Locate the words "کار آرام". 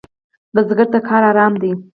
1.07-1.53